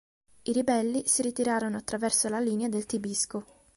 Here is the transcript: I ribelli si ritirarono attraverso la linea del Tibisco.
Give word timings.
I 0.41 0.51
ribelli 0.51 1.03
si 1.05 1.21
ritirarono 1.21 1.77
attraverso 1.77 2.27
la 2.27 2.39
linea 2.39 2.69
del 2.69 2.87
Tibisco. 2.87 3.45